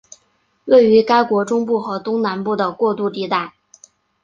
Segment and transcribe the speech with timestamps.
[0.65, 3.53] 位于该国中部和东南部的过渡地带。